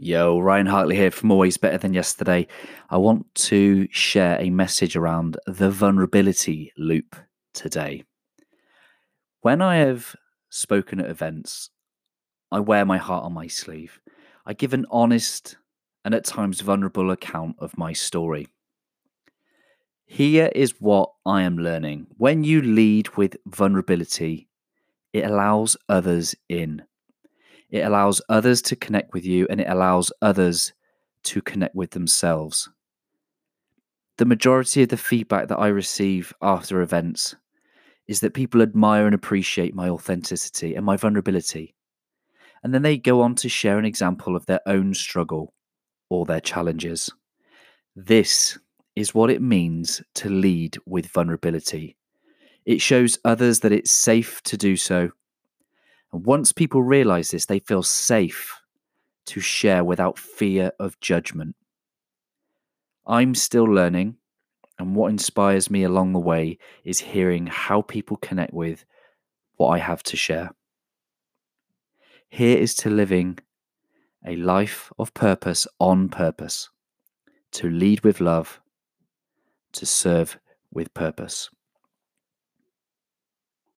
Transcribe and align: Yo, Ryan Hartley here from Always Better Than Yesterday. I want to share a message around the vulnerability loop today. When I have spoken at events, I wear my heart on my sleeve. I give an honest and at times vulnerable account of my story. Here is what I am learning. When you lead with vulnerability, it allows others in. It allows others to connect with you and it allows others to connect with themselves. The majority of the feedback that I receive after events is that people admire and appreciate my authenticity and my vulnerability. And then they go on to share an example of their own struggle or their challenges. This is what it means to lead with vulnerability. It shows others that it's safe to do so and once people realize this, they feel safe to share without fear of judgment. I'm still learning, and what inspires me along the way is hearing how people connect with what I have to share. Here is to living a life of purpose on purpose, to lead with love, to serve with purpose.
Yo, 0.00 0.38
Ryan 0.38 0.66
Hartley 0.66 0.94
here 0.94 1.10
from 1.10 1.32
Always 1.32 1.56
Better 1.56 1.76
Than 1.76 1.92
Yesterday. 1.92 2.46
I 2.88 2.98
want 2.98 3.34
to 3.34 3.88
share 3.90 4.40
a 4.40 4.48
message 4.48 4.94
around 4.94 5.36
the 5.48 5.72
vulnerability 5.72 6.72
loop 6.78 7.16
today. 7.52 8.04
When 9.40 9.60
I 9.60 9.78
have 9.78 10.14
spoken 10.50 11.00
at 11.00 11.10
events, 11.10 11.70
I 12.52 12.60
wear 12.60 12.84
my 12.84 12.96
heart 12.96 13.24
on 13.24 13.32
my 13.32 13.48
sleeve. 13.48 13.98
I 14.46 14.52
give 14.52 14.72
an 14.72 14.86
honest 14.88 15.56
and 16.04 16.14
at 16.14 16.24
times 16.24 16.60
vulnerable 16.60 17.10
account 17.10 17.56
of 17.58 17.76
my 17.76 17.92
story. 17.92 18.46
Here 20.06 20.52
is 20.54 20.80
what 20.80 21.10
I 21.26 21.42
am 21.42 21.58
learning. 21.58 22.06
When 22.18 22.44
you 22.44 22.62
lead 22.62 23.16
with 23.16 23.36
vulnerability, 23.46 24.48
it 25.12 25.24
allows 25.24 25.76
others 25.88 26.36
in. 26.48 26.84
It 27.70 27.80
allows 27.80 28.22
others 28.28 28.62
to 28.62 28.76
connect 28.76 29.12
with 29.12 29.24
you 29.24 29.46
and 29.50 29.60
it 29.60 29.68
allows 29.68 30.10
others 30.22 30.72
to 31.24 31.42
connect 31.42 31.74
with 31.74 31.90
themselves. 31.90 32.68
The 34.16 34.24
majority 34.24 34.82
of 34.82 34.88
the 34.88 34.96
feedback 34.96 35.48
that 35.48 35.58
I 35.58 35.68
receive 35.68 36.32
after 36.42 36.80
events 36.80 37.36
is 38.06 38.20
that 38.20 38.34
people 38.34 38.62
admire 38.62 39.06
and 39.06 39.14
appreciate 39.14 39.74
my 39.74 39.88
authenticity 39.88 40.74
and 40.74 40.84
my 40.84 40.96
vulnerability. 40.96 41.74
And 42.64 42.74
then 42.74 42.82
they 42.82 42.96
go 42.96 43.20
on 43.20 43.34
to 43.36 43.48
share 43.48 43.78
an 43.78 43.84
example 43.84 44.34
of 44.34 44.46
their 44.46 44.60
own 44.66 44.94
struggle 44.94 45.52
or 46.08 46.24
their 46.24 46.40
challenges. 46.40 47.12
This 47.94 48.58
is 48.96 49.14
what 49.14 49.30
it 49.30 49.42
means 49.42 50.02
to 50.14 50.28
lead 50.28 50.76
with 50.86 51.06
vulnerability. 51.06 51.96
It 52.64 52.80
shows 52.80 53.18
others 53.24 53.60
that 53.60 53.72
it's 53.72 53.92
safe 53.92 54.42
to 54.44 54.56
do 54.56 54.76
so 54.76 55.12
and 56.12 56.24
once 56.24 56.52
people 56.52 56.82
realize 56.82 57.30
this, 57.30 57.46
they 57.46 57.58
feel 57.58 57.82
safe 57.82 58.54
to 59.26 59.40
share 59.40 59.84
without 59.84 60.18
fear 60.18 60.72
of 60.78 60.98
judgment. 61.00 61.54
I'm 63.06 63.34
still 63.34 63.64
learning, 63.64 64.16
and 64.78 64.94
what 64.94 65.10
inspires 65.10 65.70
me 65.70 65.82
along 65.82 66.12
the 66.12 66.18
way 66.18 66.58
is 66.84 66.98
hearing 67.00 67.46
how 67.46 67.82
people 67.82 68.16
connect 68.16 68.54
with 68.54 68.84
what 69.56 69.68
I 69.68 69.78
have 69.78 70.02
to 70.04 70.16
share. 70.16 70.50
Here 72.30 72.58
is 72.58 72.74
to 72.76 72.90
living 72.90 73.38
a 74.26 74.36
life 74.36 74.92
of 74.98 75.14
purpose 75.14 75.66
on 75.78 76.08
purpose, 76.08 76.70
to 77.52 77.70
lead 77.70 78.00
with 78.00 78.20
love, 78.20 78.60
to 79.72 79.86
serve 79.86 80.38
with 80.72 80.92
purpose. 80.94 81.50